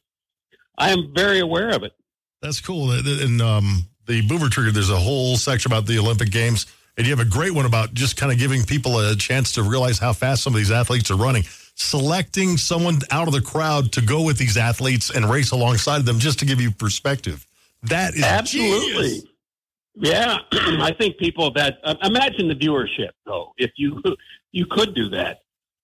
I 0.77 0.91
am 0.91 1.13
very 1.13 1.39
aware 1.39 1.69
of 1.69 1.83
it. 1.83 1.93
That's 2.41 2.59
cool. 2.59 2.91
In 2.91 3.39
um, 3.41 3.87
the 4.05 4.25
Boomer 4.27 4.49
Trigger, 4.49 4.71
there's 4.71 4.89
a 4.89 4.97
whole 4.97 5.37
section 5.37 5.71
about 5.71 5.85
the 5.85 5.97
Olympic 5.97 6.31
Games, 6.31 6.65
and 6.97 7.07
you 7.07 7.15
have 7.15 7.25
a 7.25 7.29
great 7.29 7.51
one 7.51 7.65
about 7.65 7.93
just 7.93 8.17
kind 8.17 8.31
of 8.31 8.37
giving 8.37 8.63
people 8.63 8.99
a 8.99 9.15
chance 9.15 9.53
to 9.53 9.63
realize 9.63 9.97
how 9.97 10.13
fast 10.13 10.43
some 10.43 10.53
of 10.53 10.57
these 10.57 10.71
athletes 10.71 11.09
are 11.09 11.15
running. 11.15 11.43
Selecting 11.75 12.57
someone 12.57 12.99
out 13.11 13.27
of 13.27 13.33
the 13.33 13.41
crowd 13.41 13.91
to 13.93 14.01
go 14.01 14.21
with 14.21 14.37
these 14.37 14.57
athletes 14.57 15.09
and 15.09 15.29
race 15.29 15.51
alongside 15.51 16.05
them, 16.05 16.19
just 16.19 16.37
to 16.39 16.45
give 16.45 16.61
you 16.61 16.69
perspective. 16.69 17.47
That 17.83 18.13
is 18.13 18.23
Absolutely. 18.23 19.07
genius. 19.07 19.25
Yeah, 19.95 20.37
I 20.51 20.93
think 20.97 21.17
people 21.17 21.51
that 21.53 21.77
uh, 21.83 21.95
imagine 22.03 22.47
the 22.47 22.55
viewership 22.55 23.09
though. 23.25 23.53
If 23.57 23.71
you 23.77 24.01
you 24.51 24.65
could 24.65 24.93
do 24.95 25.09
that, 25.09 25.41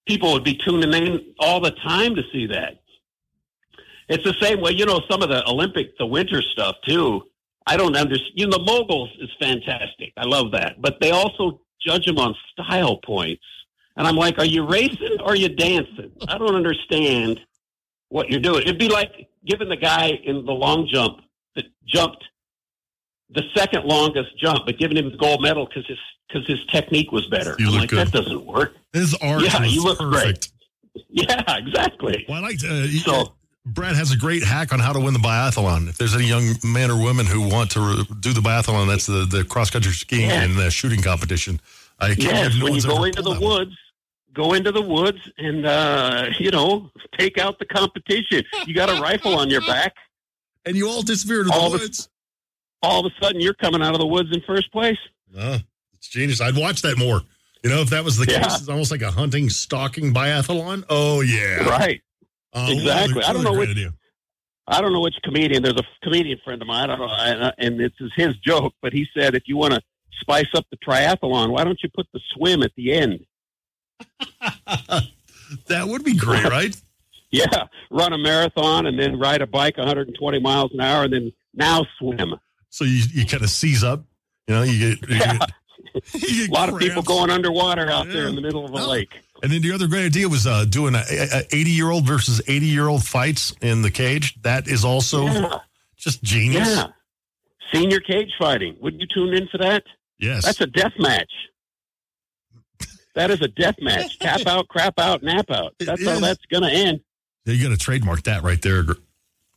people 0.08 0.34
would 0.34 0.44
be 0.44 0.56
tuning 0.56 0.94
in 0.94 1.34
all 1.40 1.60
the 1.60 1.72
time 1.72 2.16
to 2.16 2.24
see 2.32 2.48
that. 2.48 2.80
It's 4.10 4.24
the 4.24 4.36
same 4.42 4.60
way, 4.60 4.72
you 4.72 4.86
know, 4.86 5.02
some 5.10 5.22
of 5.22 5.30
the 5.30 5.46
Olympic, 5.48 5.98
the 5.98 6.06
winter 6.06 6.42
stuff 6.42 6.76
too. 6.88 7.24
I 7.68 7.78
don't 7.78 7.96
understand. 7.96 8.32
You 8.36 8.48
know, 8.48 8.58
the 8.58 8.64
moguls 8.64 9.10
is 9.22 9.30
fantastic. 9.40 10.12
I 10.18 10.26
love 10.26 10.52
that, 10.54 10.82
but 10.82 10.98
they 11.00 11.12
also 11.12 11.62
judge 11.86 12.06
them 12.06 12.18
on 12.18 12.36
style 12.52 12.98
points, 12.98 13.44
and 13.96 14.08
I'm 14.08 14.16
like, 14.16 14.40
are 14.40 14.46
you 14.46 14.66
racing 14.66 15.18
or 15.22 15.30
are 15.34 15.36
you 15.36 15.50
dancing? 15.50 16.12
I 16.28 16.38
don't 16.40 16.56
understand 16.56 17.40
what 18.10 18.30
you're 18.30 18.40
doing. 18.42 18.64
It'd 18.64 18.80
be 18.80 18.90
like 18.90 19.30
giving 19.46 19.70
the 19.70 19.78
guy 19.78 20.08
in 20.24 20.44
the 20.46 20.52
long 20.52 20.88
jump 20.92 21.20
that 21.56 21.66
jumped 21.86 22.24
the 23.30 23.44
second 23.56 23.86
longest 23.86 24.30
jump, 24.40 24.66
but 24.66 24.80
giving 24.80 24.98
him 24.98 25.12
the 25.12 25.18
gold 25.18 25.42
medal 25.44 25.68
because 25.68 25.86
his 25.88 25.98
because 26.28 26.48
his 26.48 26.60
technique 26.72 27.12
was 27.12 27.28
better. 27.28 27.56
You 27.60 27.68
I'm 27.68 27.72
look 27.74 27.80
like, 27.82 27.90
good. 27.90 28.08
that 28.08 28.12
doesn't 28.12 28.46
work. 28.46 28.76
His 28.94 29.14
art 29.22 29.44
Yeah, 29.44 29.62
was 29.62 29.74
you 29.76 29.84
look 29.84 30.00
perfect. 30.00 30.50
Yeah, 31.10 31.56
exactly. 31.56 32.26
Well, 32.28 32.40
I 32.40 32.42
like 32.42 32.58
to, 32.60 32.68
uh, 32.84 32.88
So- 32.88 33.34
Brad 33.74 33.96
has 33.96 34.12
a 34.12 34.18
great 34.18 34.44
hack 34.44 34.72
on 34.74 34.80
how 34.80 34.94
to 34.94 35.00
win 35.00 35.14
the 35.14 35.20
biathlon. 35.20 35.90
If 35.90 35.98
there's 35.98 36.16
any 36.16 36.26
young 36.28 36.54
men 36.64 36.90
or 36.92 37.02
women 37.04 37.26
who 37.26 37.42
want 37.48 37.72
to 37.72 37.80
re- 37.80 38.06
do 38.20 38.34
the 38.34 38.42
biathlon, 38.42 38.88
that's 38.88 39.06
the, 39.06 39.26
the 39.26 39.44
cross 39.44 39.70
country 39.70 39.92
skiing 39.92 40.30
Yeah. 40.30 40.44
and 40.44 40.56
the 40.56 40.70
shooting 40.72 41.02
competition. 41.02 41.60
I 42.00 42.10
can't 42.16 42.20
Yes, 42.22 42.56
no 42.58 42.66
when 42.66 42.76
you 42.76 42.82
go 42.82 43.04
into 43.04 43.22
the 43.22 43.40
woods, 43.40 43.76
go 44.34 44.54
into 44.54 44.72
the 44.72 44.82
woods 44.82 45.20
and 45.38 45.66
uh, 45.66 46.28
you 46.40 46.52
know 46.52 46.90
take 47.18 47.38
out 47.38 47.60
the 47.60 47.66
competition. 47.66 48.44
You 48.66 48.74
got 48.74 48.90
a 48.90 49.02
rifle 49.02 49.36
on 49.36 49.50
your 49.50 49.62
back. 49.62 49.94
and 50.66 50.76
you 50.78 50.88
all 50.90 51.02
disappear 51.02 51.42
in 51.42 51.48
the 51.48 51.54
All 51.54 51.70
the- 51.70 51.80
woods. 51.80 52.10
All 52.82 53.06
of 53.06 53.12
a 53.12 53.24
sudden, 53.24 53.42
you're 53.42 53.54
coming 53.56 53.82
out 53.82 53.94
of 53.94 54.00
the 54.00 54.08
woods 54.08 54.30
in 54.32 54.42
first 54.48 54.72
place. 54.72 54.98
Oh, 55.38 55.58
it's 55.94 56.08
genius. 56.08 56.40
I'd 56.40 56.56
watch 56.56 56.82
that 56.84 56.98
more. 56.98 57.22
You 57.62 57.70
know, 57.70 57.82
if 57.82 57.90
that 57.90 58.06
was 58.06 58.16
the 58.16 58.26
Yeah. 58.32 58.44
case, 58.44 58.62
it's 58.62 58.70
almost 58.70 58.90
like 58.90 59.02
a 59.02 59.12
hunting, 59.12 59.50
stalking 59.50 60.14
biathlon. 60.14 60.86
Oh 60.90 61.20
yeah, 61.20 61.68
Right. 61.68 62.02
Uh, 62.54 62.68
Exactly. 62.72 63.24
I 63.24 63.34
don't 63.34 63.44
know 63.44 63.54
which-. 63.54 63.78
I 64.68 64.82
don't 64.82 64.94
know 64.94 65.02
which 65.02 65.16
comedian. 65.24 65.64
There's 65.64 65.78
a 65.80 65.84
comedian 66.04 66.40
friend 66.44 66.62
of 66.62 66.68
mine. 66.68 66.92
I 66.92 66.96
don't 66.96 67.08
know, 67.08 67.16
and, 67.18 67.54
and 67.58 67.80
this 67.80 67.92
is 68.00 68.12
his 68.16 68.36
joke. 68.38 68.74
But 68.84 68.94
he 68.94 69.08
said, 69.18 69.34
if 69.34 69.44
you 69.48 69.58
want 69.58 69.74
to 69.74 69.82
spice 70.22 70.48
up 70.54 70.66
the 70.70 70.78
triathlon, 70.78 71.50
why 71.52 71.64
don't 71.64 71.80
you 71.82 71.90
put 71.96 72.06
the 72.14 72.20
swim 72.34 72.62
at 72.64 72.72
the 72.78 72.94
end? 72.94 73.20
That 75.68 75.88
would 75.88 76.04
be 76.04 76.16
great, 76.16 76.44
right? 76.46 76.76
Yeah, 77.32 77.46
run 77.92 78.12
a 78.12 78.18
marathon 78.18 78.88
and 78.88 79.00
then 79.00 79.20
ride 79.20 79.44
a 79.44 79.46
bike 79.48 79.78
120 79.78 80.40
miles 80.40 80.72
an 80.74 80.82
hour, 80.82 81.04
and 81.04 81.14
then 81.14 81.32
now 81.54 81.86
swim. 82.00 82.34
So 82.70 82.86
you 82.86 83.04
you 83.14 83.24
kind 83.24 83.44
of 83.44 83.52
seize 83.52 83.84
up. 83.84 84.04
You 84.48 84.56
know, 84.56 84.64
you 84.64 84.96
get, 84.96 85.10
you 85.10 85.16
Yeah. 85.20 85.34
you 85.34 85.40
get 85.40 85.50
A 85.96 86.48
lot 86.52 86.70
of 86.70 86.78
people 86.80 87.02
going 87.02 87.30
underwater 87.30 87.90
out 87.90 88.08
there 88.08 88.28
in 88.28 88.36
the 88.36 88.42
middle 88.42 88.66
of 88.66 88.72
a 88.74 88.78
Oh. 88.84 88.90
lake. 88.90 89.20
And 89.42 89.52
then 89.52 89.62
the 89.62 89.72
other 89.72 89.88
great 89.88 90.06
idea 90.06 90.28
was 90.28 90.46
uh, 90.46 90.66
doing 90.66 90.96
a, 90.96 91.04
a 91.10 91.44
80 91.56 91.72
year 91.72 91.90
old 91.90 92.06
versus 92.06 92.42
80 92.48 92.66
year 92.66 92.88
old 92.88 93.04
fights 93.06 93.54
in 93.62 93.82
the 93.82 93.90
cage. 93.92 94.40
That 94.42 94.68
is 94.68 94.84
also 94.84 95.26
Yeah. 95.26 95.60
just 95.98 96.22
genius. 96.22 96.68
Yeah. 96.68 96.88
Senior 97.74 98.00
cage 98.02 98.32
fighting. 98.38 98.76
Would 98.82 99.00
you 99.00 99.08
tune 99.14 99.34
in 99.34 99.48
for 99.48 99.58
that? 99.60 99.84
Yes. 100.20 100.44
That's 100.46 100.60
a 100.62 100.68
death 100.68 100.94
match. 101.00 101.32
That 103.16 103.32
is 103.32 103.42
a 103.42 103.48
death 103.48 103.76
match. 103.80 104.20
Tap 104.20 104.46
out, 104.48 104.68
crap 104.68 105.00
out, 105.00 105.24
nap 105.24 105.50
out. 105.50 105.74
That's 105.80 106.04
how 106.06 106.20
that's 106.20 106.46
going 106.46 106.64
to 106.64 106.70
end. 106.72 107.00
you 107.46 107.62
got 107.64 107.70
to 107.70 107.78
trademark 107.78 108.24
that 108.24 108.44
right 108.44 108.62
there. 108.62 108.84
Gr- 108.84 108.94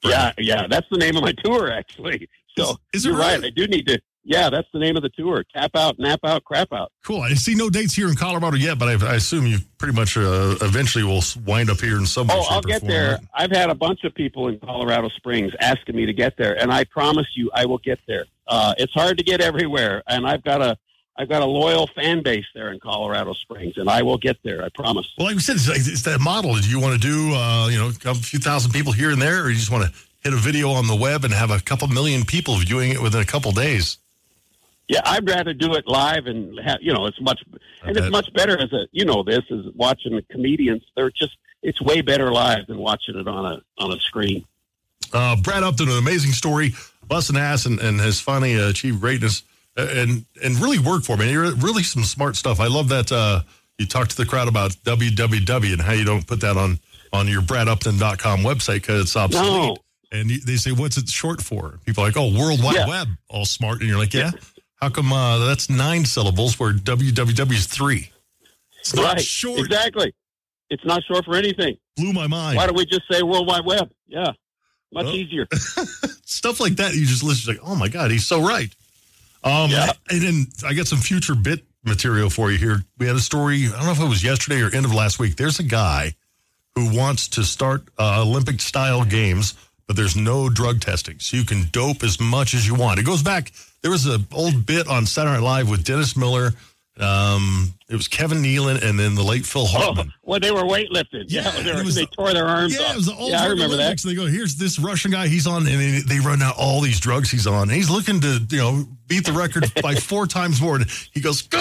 Yeah, 0.05 0.33
yeah. 0.39 0.67
That's 0.69 0.87
the 0.91 0.99
name 0.99 1.17
of 1.17 1.23
my 1.23 1.33
tour, 1.45 1.71
actually. 1.71 2.29
So 2.57 2.71
Is- 2.93 3.01
is 3.01 3.07
it 3.07 3.09
you're 3.11 3.19
right. 3.19 3.35
really? 3.37 3.49
I 3.49 3.51
do 3.51 3.67
need 3.67 3.87
to. 3.89 4.01
Yeah, 4.25 4.51
that's 4.51 4.69
the 4.73 4.79
name 4.79 4.97
of 4.97 5.03
the 5.03 5.09
tour. 5.09 5.43
Cap 5.53 5.73
out, 5.75 5.99
nap 5.99 6.21
out, 6.25 6.45
crap 6.45 6.73
out. 6.73 6.93
Cool. 7.05 7.23
I 7.23 7.35
see 7.35 7.55
no 7.57 7.69
dates 7.69 7.93
here 7.95 8.09
in 8.09 8.15
Colorado 8.15 8.57
yet, 8.57 8.79
but 8.79 8.89
I, 9.03 9.13
I 9.13 9.15
assume 9.17 9.47
you 9.47 9.59
pretty 9.79 9.95
much 9.95 10.17
uh, 10.17 10.55
eventually 10.61 11.03
will 11.03 11.23
wind 11.45 11.71
up 11.71 11.81
here 11.81 11.99
in 11.99 12.07
some 12.07 12.29
way. 12.29 12.35
Oh, 12.39 12.47
I'll 12.49 12.61
get 12.63 12.83
there. 12.87 13.13
right? 13.13 13.21
I've 13.35 13.51
had 13.51 13.69
a 13.71 13.75
bunch 13.75 14.05
of 14.05 14.15
people 14.15 14.47
in 14.49 14.61
Colorado 14.61 15.09
Springs 15.09 15.53
asking 15.61 15.97
me 15.97 16.07
to 16.07 16.13
get 16.13 16.37
there, 16.37 16.57
and 16.61 16.73
I 16.73 16.85
promise 16.85 17.27
you, 17.35 17.51
I 17.53 17.67
will 17.67 17.79
get 17.79 17.99
there. 18.07 18.27
Uh, 18.47 18.75
it's 18.79 18.93
hard 18.93 19.19
to 19.19 19.25
get 19.25 19.41
everywhere, 19.41 20.03
and 20.07 20.27
I've 20.27 20.45
got 20.45 20.63
a 20.63 20.77
I've 21.19 21.29
got 21.29 21.43
a 21.43 21.47
loyal 21.47 21.89
fan 21.89 22.23
base 22.23 22.47
there 22.55 22.73
in 22.73 22.81
Colorado 22.81 23.35
Springs, 23.35 23.75
and 23.77 23.91
I 23.91 24.01
will 24.03 24.17
get 24.17 24.39
there. 24.45 24.65
I 24.65 24.71
promise. 24.75 25.13
Well, 25.19 25.27
like 25.27 25.35
we 25.37 25.43
said, 25.43 25.57
it's, 25.57 25.69
like- 25.69 25.79
it's 25.79 26.03
that 26.03 26.21
model. 26.21 26.55
Do 26.55 26.69
you 26.71 26.81
want 26.81 26.95
to 26.95 27.07
do, 27.07 27.35
uh, 27.35 27.69
you 27.69 27.77
know, 27.79 27.91
a 28.07 28.15
few 28.15 28.39
thousand 28.39 28.73
people 28.73 28.93
here 28.93 29.11
and 29.11 29.21
there, 29.21 29.43
or 29.45 29.51
you 29.51 29.57
just 29.57 29.71
want 29.71 29.85
to 29.85 29.93
hit 30.21 30.33
a 30.33 30.37
video 30.37 30.71
on 30.71 30.87
the 30.87 30.95
web 30.97 31.25
and 31.25 31.35
have 31.35 31.51
a 31.51 31.61
couple 31.61 31.87
million 31.89 32.25
people 32.25 32.57
viewing 32.57 32.93
it 32.93 33.03
within 33.03 33.21
a 33.21 33.27
couple 33.27 33.53
days? 33.53 33.99
Yeah, 34.89 35.01
I'd 35.05 35.27
rather 35.29 35.55
do 35.55 35.75
it 35.75 35.87
live, 35.87 36.27
and 36.27 36.59
have, 36.61 36.79
you 36.83 36.93
know, 36.93 37.07
it's 37.07 37.21
much 37.21 37.41
and 37.85 37.97
it's 37.97 38.11
much 38.11 38.33
better 38.35 38.59
as 38.61 38.73
a 38.73 38.87
you 38.93 39.05
know 39.05 39.23
this 39.23 39.43
is 39.51 39.67
watching 39.75 40.17
the 40.17 40.23
comedians. 40.31 40.83
They're 40.97 41.11
just 41.11 41.37
it's 41.63 41.81
way 41.81 42.03
better 42.03 42.31
live 42.33 42.67
than 42.67 42.79
watching 42.79 43.17
it 43.17 43.27
on 43.29 43.47
a 43.47 43.63
on 43.83 43.93
a 43.93 44.01
screen. 44.01 44.45
Uh, 45.13 45.37
Brad 45.37 45.63
Upton, 45.63 45.89
an 45.89 45.99
amazing 45.99 46.33
story, 46.33 46.75
busting 47.07 47.37
ass 47.37 47.67
and, 47.67 47.79
and 47.81 48.01
has 48.01 48.21
finally 48.21 48.55
achieved 48.55 49.01
greatness 49.01 49.43
uh, 49.77 49.87
and 49.91 50.25
and 50.43 50.57
really 50.57 50.79
worked 50.79 51.07
for 51.07 51.17
me. 51.17 51.35
Really 51.35 51.83
some 51.83 52.05
smart 52.05 52.37
stuff. 52.37 52.61
I 52.61 52.67
love 52.67 52.89
that 52.89 53.13
uh, 53.13 53.43
you 53.79 53.87
talked 53.87 54.11
to 54.11 54.17
the 54.17 54.27
crowd 54.27 54.49
about 54.49 54.73
www 54.85 55.73
and 55.73 55.81
how 55.81 55.93
you 55.93 56.05
don't 56.05 56.27
put 56.27 56.41
that 56.41 56.57
on 56.57 56.81
on 57.13 57.29
your 57.29 57.43
bradupton.com 57.43 58.41
website 58.41 58.77
because 58.77 59.03
it's 59.03 59.17
obsolete. 59.17 59.47
No. 59.47 59.77
And 60.13 60.31
you, 60.31 60.41
they 60.41 60.57
say, 60.57 60.73
what's 60.73 60.99
it 60.99 61.09
short 61.09 61.41
for? 61.41 61.79
People 61.87 62.05
are 62.05 62.07
like, 62.09 62.17
oh, 62.19 62.39
World 62.39 62.63
Wide 62.63 62.75
Yeah. 62.75 62.89
Web, 62.89 63.09
all 63.31 63.47
smart. 63.47 63.81
And 63.81 63.89
you're 63.89 63.99
like, 63.99 64.13
yeah. 64.13 64.31
How 64.83 64.89
come 64.89 65.13
uh, 65.13 65.39
that's 65.47 65.71
nine 65.71 66.05
syllables 66.05 66.59
where 66.59 66.73
www 66.73 67.53
is 67.53 67.67
three? 67.67 68.11
It's 68.81 68.93
not 68.97 69.15
right, 69.15 69.21
short. 69.23 69.61
exactly. 69.61 70.13
It's 70.71 70.85
not 70.85 71.05
short 71.05 71.25
for 71.25 71.37
anything. 71.37 71.77
Blew 71.97 72.13
my 72.13 72.27
mind. 72.27 72.57
Why 72.57 72.67
don't 72.67 72.77
we 72.77 72.85
just 72.87 73.03
say 73.09 73.23
World 73.23 73.47
Wide 73.47 73.65
Web? 73.65 73.93
Yeah, 74.09 74.33
much 74.93 75.07
Oh. 75.07 75.13
easier. 75.13 75.47
stuff 76.25 76.59
like 76.59 76.75
that. 76.77 76.95
You 76.95 77.07
just 77.07 77.23
listen, 77.23 77.55
like, 77.55 77.63
oh 77.65 77.77
my 77.77 77.87
god, 77.87 78.11
he's 78.11 78.27
so 78.27 78.43
right. 78.43 78.75
Um, 79.45 79.71
Yeah. 79.71 79.93
and 80.11 80.21
then 80.21 80.47
I 80.67 80.75
got 80.75 80.89
some 80.89 80.99
future 80.99 81.37
bit 81.37 81.65
material 81.85 82.29
for 82.29 82.51
you 82.51 82.59
here. 82.59 82.83
We 82.99 83.07
had 83.07 83.15
a 83.15 83.21
story. 83.21 83.67
I 83.67 83.77
don't 83.77 83.87
know 83.87 83.93
if 83.93 84.01
it 84.01 84.09
was 84.09 84.25
yesterday 84.25 84.63
or 84.63 84.75
end 84.75 84.85
of 84.85 84.93
last 84.93 85.21
week. 85.21 85.37
There's 85.37 85.61
a 85.61 85.65
guy 85.65 86.17
who 86.75 86.93
wants 86.97 87.29
to 87.29 87.45
start 87.45 87.83
uh, 88.01 88.23
Olympic 88.23 88.61
style 88.61 89.05
games, 89.05 89.55
but 89.87 89.97
there's 89.97 90.17
no 90.17 90.49
drug 90.49 90.81
testing, 90.81 91.19
so 91.19 91.37
you 91.37 91.45
can 91.45 91.65
dope 91.73 92.03
as 92.03 92.21
much 92.21 92.55
as 92.55 92.67
you 92.67 92.75
want. 92.75 92.99
It 93.01 93.05
goes 93.05 93.23
back. 93.23 93.53
There 93.83 93.91
was 93.91 94.07
an 94.07 94.27
old 94.33 94.65
bit 94.67 94.87
on 94.89 95.07
Saturday 95.07 95.35
Night 95.41 95.43
Live 95.45 95.69
with 95.71 95.85
Dennis 95.85 96.17
Miller. 96.17 96.53
Um, 97.01 97.73
it 97.89 97.97
was 97.97 98.07
Kevin 98.07 98.43
Nealon 98.43 98.83
and 98.83 98.99
then 99.01 99.15
the 99.15 99.23
late 99.23 99.47
Phil 99.47 99.63
Oh, 99.63 99.67
Hartman. 99.67 100.13
when 100.21 100.43
they 100.43 100.51
were 100.51 100.63
weightlifting. 100.63 101.25
Yeah, 101.29 101.51
Yeah, 101.57 101.73
they, 101.77 101.83
was 101.83 101.95
they 101.95 102.03
the- 102.03 102.07
tore 102.09 102.33
their 102.35 102.47
arms 102.47 102.75
Yeah, 102.77 102.83
off. 102.87 102.93
it 102.93 102.97
was 102.97 103.07
the 103.07 103.15
old 103.15 103.31
yeah, 103.31 103.43
I 103.43 103.47
remember 103.47 103.77
that. 103.79 103.99
They 103.99 104.15
go, 104.15 104.27
here's 104.27 104.57
this 104.57 104.79
Russian 104.79 105.11
guy. 105.11 105.27
He's 105.27 105.47
on, 105.47 105.67
and 105.67 105.81
they, 105.81 106.01
they 106.07 106.21
run 106.21 106.43
out 106.43 106.55
all 106.59 106.81
these 106.83 107.01
drugs 107.01 107.31
he's 107.31 107.47
on. 107.47 107.63
And 107.63 107.73
he's 107.73 107.89
looking 107.89 108.21
to, 108.21 108.41
you 108.51 108.59
know, 108.59 108.85
beat 109.09 109.25
the 109.25 109.33
record 109.33 109.73
by 109.83 109.95
four 109.95 110.27
times 110.27 110.61
more. 110.61 110.77
And 110.77 110.87
he 111.13 111.21
goes, 111.23 111.41
go! 111.43 111.59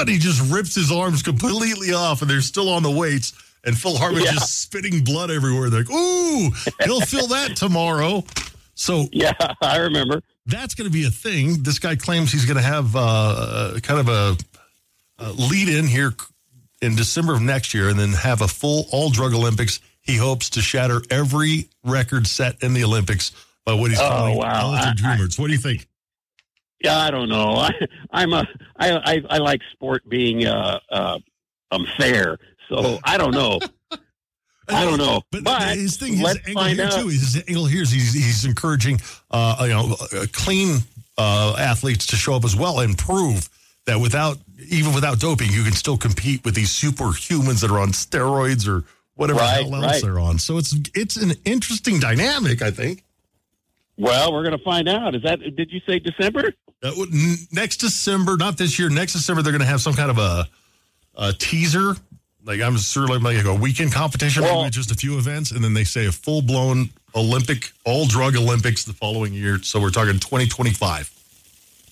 And 0.00 0.08
he 0.08 0.18
just 0.18 0.52
rips 0.52 0.74
his 0.74 0.90
arms 0.90 1.22
completely 1.22 1.92
off, 1.94 2.20
and 2.20 2.30
they're 2.30 2.40
still 2.40 2.68
on 2.68 2.82
the 2.82 2.90
weights. 2.90 3.32
And 3.66 3.76
Phil 3.76 3.96
Hartman 3.96 4.22
Yeah. 4.24 4.32
just 4.32 4.62
spitting 4.62 5.04
blood 5.04 5.30
everywhere. 5.30 5.68
They're 5.70 5.80
like, 5.82 5.90
ooh, 5.90 6.50
he'll 6.84 7.00
feel 7.06 7.26
that 7.28 7.56
tomorrow. 7.56 8.24
So 8.74 9.06
Yeah, 9.12 9.32
I 9.60 9.78
remember. 9.78 10.22
that's 10.46 10.74
going 10.74 10.88
to 10.88 10.92
be 10.92 11.04
a 11.06 11.10
thing. 11.10 11.62
This 11.62 11.78
guy 11.78 11.96
claims 11.96 12.30
he's 12.32 12.44
going 12.44 12.56
to 12.58 12.62
have 12.62 12.94
uh, 12.96 13.78
kind 13.82 14.00
of 14.00 14.08
a, 14.08 14.36
a 15.18 15.32
lead 15.32 15.68
in 15.68 15.86
here 15.86 16.14
in 16.82 16.94
December 16.94 17.34
of 17.34 17.42
next 17.42 17.74
year 17.74 17.88
and 17.88 17.98
then 17.98 18.12
have 18.12 18.40
a 18.42 18.48
full 18.48 18.86
all 18.92 19.10
drug 19.10 19.34
Olympics. 19.34 19.80
He 20.02 20.16
hopes 20.16 20.50
to 20.50 20.60
shatter 20.60 21.02
every 21.10 21.68
record 21.84 22.26
set 22.28 22.62
in 22.62 22.72
the 22.74 22.84
Olympics 22.84 23.32
by 23.64 23.72
what 23.74 23.90
he's 23.90 23.98
Oh, 23.98 24.08
calling 24.08 24.36
wow. 24.36 24.70
I- 24.72 25.18
What 25.36 25.46
do 25.48 25.52
you 25.52 25.58
think? 25.58 25.88
Yeah, 26.84 26.98
I 26.98 27.10
don't 27.10 27.28
know. 27.30 27.50
I, 27.56 27.70
I'm 28.12 28.32
a 28.32 28.46
I, 28.76 28.92
I 28.92 29.22
I 29.30 29.38
like 29.38 29.62
sport 29.72 30.08
being 30.08 30.46
uh 30.46 30.78
uh 30.90 31.18
um 31.72 31.86
fair. 31.96 32.38
So 32.68 32.98
I 33.04 33.16
don't 33.16 33.32
know. 33.32 33.60
I 34.68 34.84
don't 34.84 34.98
know. 34.98 35.22
But, 35.30 35.44
But, 35.44 35.76
his 35.76 35.96
thing, 35.96 36.14
his 36.14 36.38
angle 36.46 36.64
here 36.64 36.84
out. 36.86 36.92
too. 36.92 37.08
His 37.08 37.42
angle 37.46 37.66
here 37.66 37.82
is 37.82 37.90
he's, 37.92 38.12
he's 38.12 38.44
encouraging, 38.44 39.00
uh, 39.30 39.58
you 39.60 39.68
know, 39.68 39.94
uh, 40.12 40.26
clean 40.32 40.78
uh, 41.16 41.54
athletes 41.58 42.06
to 42.06 42.16
show 42.16 42.34
up 42.34 42.44
as 42.44 42.56
well 42.56 42.80
and 42.80 42.98
prove 42.98 43.48
that 43.86 44.00
without 44.00 44.38
even 44.68 44.92
without 44.94 45.20
doping, 45.20 45.52
you 45.52 45.62
can 45.62 45.72
still 45.72 45.96
compete 45.96 46.44
with 46.44 46.54
these 46.54 46.70
superhumans 46.70 47.60
that 47.60 47.70
are 47.70 47.78
on 47.78 47.90
steroids 47.90 48.66
or 48.66 48.84
whatever 49.14 49.38
Right, 49.40 49.58
the 49.64 49.70
hell 49.70 49.84
else 49.84 49.92
right. 49.92 50.02
they're 50.02 50.18
on. 50.18 50.38
So 50.38 50.58
it's 50.58 50.74
it's 50.94 51.16
an 51.16 51.32
interesting 51.44 52.00
dynamic, 52.00 52.62
I 52.62 52.70
think. 52.70 53.04
Well, 53.98 54.32
we're 54.32 54.42
going 54.42 54.58
to 54.58 54.64
find 54.64 54.88
out. 54.88 55.14
Is 55.14 55.22
that? 55.22 55.38
Did 55.40 55.70
you 55.70 55.80
say 55.86 55.98
December? 55.98 56.52
Uh, 56.82 56.92
next 57.52 57.78
December, 57.78 58.36
not 58.36 58.58
this 58.58 58.78
year, 58.78 58.90
next 58.90 59.14
December, 59.14 59.42
they're 59.42 59.52
going 59.52 59.60
to 59.60 59.66
have 59.66 59.80
some 59.80 59.94
kind 59.94 60.10
of 60.10 60.18
a, 60.18 60.46
a 61.14 61.32
teaser. 61.32 61.94
Like 62.46 62.60
I'm 62.60 62.76
sure 62.76 63.08
like, 63.08 63.22
like 63.22 63.44
a 63.44 63.54
weekend 63.54 63.92
competition, 63.92 64.42
Well- 64.44 64.62
maybe 64.62 64.70
just 64.70 64.90
a 64.92 64.94
few 64.94 65.18
events, 65.18 65.50
and 65.50 65.62
then 65.62 65.74
they 65.74 65.84
say 65.84 66.06
a 66.06 66.12
full 66.12 66.40
blown 66.42 66.90
Olympic, 67.14 67.72
all 67.84 68.06
drug 68.06 68.36
Olympics 68.36 68.84
the 68.84 68.92
following 68.92 69.32
year. 69.32 69.58
So 69.62 69.80
we're 69.80 69.90
talking 69.90 70.18
2025. 70.20 71.10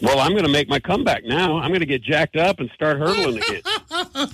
Well, 0.00 0.18
I'm 0.20 0.32
going 0.32 0.44
to 0.44 0.50
make 0.50 0.68
my 0.68 0.78
comeback 0.80 1.24
now. 1.24 1.58
I'm 1.58 1.68
going 1.68 1.80
to 1.80 1.86
get 1.86 2.02
jacked 2.02 2.36
up 2.36 2.60
and 2.60 2.70
start 2.74 2.98
hurdling 2.98 3.38
again. 3.38 3.62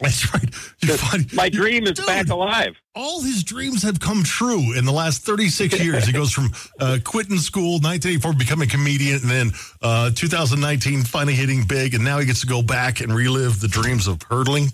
That's 0.00 0.34
right. 0.34 1.32
My 1.32 1.48
dream 1.48 1.84
is 1.84 1.92
dude, 1.92 2.06
back 2.06 2.28
alive. 2.28 2.74
All 2.94 3.22
his 3.22 3.42
dreams 3.44 3.82
have 3.84 4.00
come 4.00 4.22
true 4.24 4.76
in 4.76 4.84
the 4.84 4.92
last 4.92 5.22
36 5.22 5.80
years. 5.84 6.04
He 6.04 6.12
goes 6.12 6.32
from 6.32 6.50
uh, 6.80 6.98
quitting 7.04 7.38
school, 7.38 7.74
1984, 7.80 8.32
becoming 8.34 8.68
a 8.68 8.70
comedian, 8.70 9.20
and 9.22 9.30
then 9.30 9.50
uh, 9.82 10.10
2019, 10.14 11.02
finally 11.04 11.34
hitting 11.34 11.64
big, 11.64 11.94
and 11.94 12.04
now 12.04 12.18
he 12.18 12.26
gets 12.26 12.40
to 12.42 12.46
go 12.46 12.60
back 12.62 13.00
and 13.00 13.14
relive 13.14 13.60
the 13.60 13.68
dreams 13.68 14.06
of 14.06 14.20
hurdling. 14.22 14.68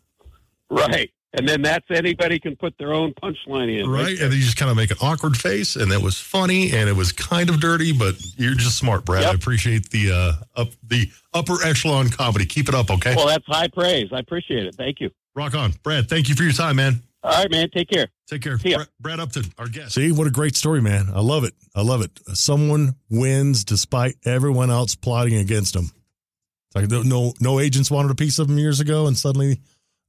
Right. 0.70 1.12
And 1.38 1.48
then 1.48 1.62
that's 1.62 1.86
anybody 1.92 2.40
can 2.40 2.56
put 2.56 2.78
their 2.78 2.94
own 2.94 3.14
punchline 3.22 3.80
in. 3.80 3.90
Right. 3.90 4.12
And 4.12 4.32
then 4.32 4.40
you 4.40 4.40
just 4.46 4.56
kind 4.56 4.72
of 4.72 4.78
make 4.78 4.90
an 4.90 4.98
awkward 5.02 5.36
face, 5.36 5.76
and 5.76 5.92
that 5.92 6.02
was 6.02 6.18
funny, 6.18 6.72
and 6.72 6.88
it 6.88 6.96
was 6.96 7.12
kind 7.12 7.50
of 7.50 7.60
dirty, 7.60 7.92
but 7.92 8.16
you're 8.38 8.56
just 8.56 8.78
smart, 8.78 9.04
Brad. 9.04 9.24
Yep. 9.24 9.32
I 9.32 9.36
appreciate 9.36 9.90
the 9.90 10.12
uh, 10.12 10.62
up 10.62 10.70
the 10.88 11.10
upper 11.34 11.62
echelon 11.64 12.10
comedy. 12.10 12.46
Keep 12.46 12.70
it 12.70 12.76
up, 12.76 12.90
okay? 12.90 13.16
Well, 13.16 13.28
that's 13.28 13.46
high 13.46 13.68
praise. 13.68 14.08
I 14.14 14.20
appreciate 14.20 14.66
it. 14.66 14.76
Thank 14.76 15.02
you. 15.02 15.12
Rock 15.36 15.54
on, 15.54 15.74
Brad. 15.84 16.08
Thank 16.10 16.30
you 16.30 16.36
for 16.36 16.44
your 16.44 16.54
time, 16.54 16.78
man. 16.78 17.02
All 17.26 17.32
right, 17.32 17.50
man. 17.50 17.72
Take 17.72 17.90
care. 17.90 18.08
Take 18.28 18.44
care. 18.44 18.60
See 18.60 18.70
ya. 18.70 18.78
Brad, 18.78 18.88
Brad 19.00 19.20
Upton, 19.20 19.46
our 19.58 19.68
guest. 19.68 19.96
See, 19.96 20.12
what 20.12 20.28
a 20.28 20.32
great 20.32 20.56
story, 20.56 20.80
man. 20.80 21.08
I 21.12 21.22
love 21.22 21.44
it. 21.44 21.56
I 21.74 21.82
love 21.82 22.02
it. 22.02 22.12
Someone 22.36 22.96
wins 23.10 23.64
despite 23.64 24.16
everyone 24.26 24.70
else 24.70 24.94
plotting 24.94 25.36
against 25.36 25.76
him. 25.76 25.86
It's 25.86 26.92
like 26.92 27.06
no 27.06 27.34
no 27.40 27.60
agents 27.60 27.90
wanted 27.90 28.12
a 28.12 28.16
piece 28.16 28.38
of 28.38 28.48
him 28.48 28.60
years 28.60 28.80
ago, 28.80 29.08
and 29.08 29.18
suddenly 29.18 29.60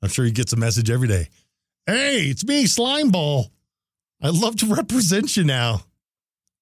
I'm 0.03 0.11
sure 0.11 0.27
he 0.27 0.31
gets 0.31 0.53
a 0.53 0.57
message 0.57 0.91
every 0.91 1.09
day. 1.09 1.29
Hey, 1.87 2.25
it's 2.25 2.45
me, 2.45 2.65
Slimeball. 2.65 3.47
I'd 4.21 4.35
love 4.35 4.57
to 4.57 4.67
represent 4.67 5.39
you 5.39 5.45
now. 5.45 5.85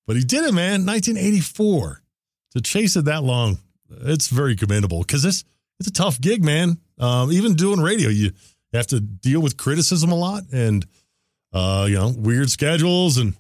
But 0.07 0.15
he 0.15 0.23
did 0.23 0.45
it, 0.45 0.55
man. 0.55 0.87
1984. 0.87 2.01
To 2.55 2.61
chase 2.61 2.95
it 2.95 3.07
that 3.07 3.25
long, 3.25 3.59
it's 3.91 4.29
very 4.29 4.55
commendable 4.55 5.01
because 5.01 5.25
it's 5.25 5.43
it's 5.81 5.89
a 5.89 5.93
tough 5.93 6.21
gig, 6.21 6.45
man. 6.45 6.79
Um, 7.01 7.33
even 7.33 7.55
doing 7.55 7.81
radio, 7.81 8.09
you 8.09 8.31
have 8.75 8.87
to 8.89 9.01
deal 9.01 9.41
with 9.41 9.57
criticism 9.57 10.13
a 10.13 10.17
lot 10.17 10.43
and 10.53 10.87
uh, 11.53 11.87
you 11.89 11.95
know 11.95 12.13
weird 12.17 12.51
schedules 12.51 13.19
and 13.19 13.35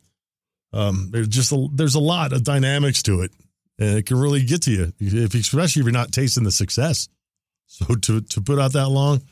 um, 0.74 1.08
there's 1.12 1.28
just 1.28 1.52
a, 1.52 1.68
there's 1.72 1.94
a 1.94 2.00
lot 2.00 2.32
of 2.32 2.42
dynamics 2.42 3.02
to 3.04 3.20
it, 3.20 3.30
and 3.78 3.96
it 3.96 4.06
can 4.06 4.18
really 4.18 4.42
get 4.42 4.62
to 4.62 4.72
you, 4.72 4.92
if 4.98 5.34
especially 5.34 5.80
if 5.80 5.86
you're 5.86 5.92
not 5.92 6.10
tasting 6.10 6.42
the 6.42 6.50
success. 6.50 7.08
So 7.66 7.94
to 7.94 8.20
to 8.20 8.40
put 8.40 8.58
out 8.58 8.72
that 8.72 8.88
long, 8.88 9.22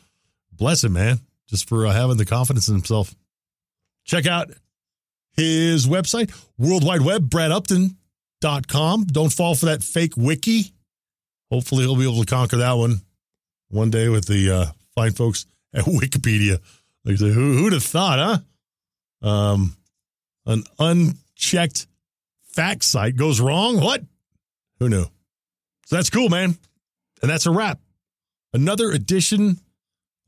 bless 0.53 0.85
him, 0.85 0.93
man, 0.95 1.19
just 1.49 1.69
for 1.69 1.87
uh, 1.87 1.93
having 1.93 2.17
the 2.17 2.25
confidence 2.25 2.69
in 2.69 2.75
himself. 2.75 3.15
Check 4.05 4.27
out 4.27 4.51
his 5.37 5.87
website, 5.87 6.33
World 6.59 6.85
Wide 6.85 7.03
Web, 7.03 7.29
BradUpton.com. 7.29 9.05
Don't 9.05 9.33
fall 9.33 9.55
for 9.55 9.67
that 9.67 9.83
fake 9.83 10.17
wiki. 10.17 10.73
Hopefully, 11.51 11.83
he'll 11.83 11.97
be 11.97 12.05
able 12.05 12.25
to 12.25 12.27
conquer 12.27 12.59
that 12.59 12.73
one 12.73 13.01
one 13.69 13.91
day 13.91 14.09
with 14.09 14.27
the 14.27 14.51
uh, 14.51 14.67
fine 14.95 15.13
folks 15.13 15.45
at 15.75 15.85
Wikipedia. 15.85 16.61
Like, 17.05 17.19
who, 17.19 17.31
who'd 17.31 17.73
have 17.73 17.83
thought, 17.83 18.43
huh? 19.23 19.29
Um, 19.29 19.77
an 20.47 20.65
unchecked 20.79 21.87
fact 22.45 22.85
site 22.85 23.17
goes 23.17 23.41
wrong. 23.41 23.81
What? 23.81 24.03
Who 24.79 24.89
knew? 24.89 25.05
So 25.87 25.97
that's 25.97 26.11
cool, 26.11 26.29
man. 26.29 26.57
And 27.23 27.31
that's 27.31 27.47
a 27.47 27.51
wrap. 27.51 27.81
Another 28.53 28.91
edition 28.91 29.59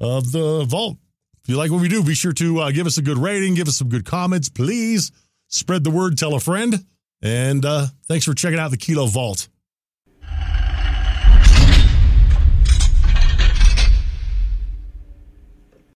of 0.01 0.33
the 0.33 0.65
Vault. 0.65 0.99
If 1.43 1.51
you 1.51 1.57
like 1.57 1.71
what 1.71 1.83
we 1.83 1.89
do, 1.89 2.03
be 2.03 2.15
sure 2.15 2.33
to 2.33 2.61
uh, 2.61 2.71
give 2.71 2.87
us 2.87 2.97
a 2.97 3.03
good 3.03 3.19
rating, 3.19 3.55
give 3.55 3.69
us 3.69 3.77
some 3.77 3.89
good 3.89 4.05
comments, 4.05 4.49
please. 4.49 5.13
Spread 5.49 5.85
the 5.85 5.91
word, 5.91 6.17
tell 6.17 6.35
a 6.35 6.41
friend. 6.41 6.85
And 7.21 7.65
uh, 7.65 7.87
thanks 8.07 8.25
for 8.25 8.35
checking 8.35 8.59
out 8.59 8.71
the 8.71 8.77
Kilo 8.77 9.07
Vault. 9.07 9.49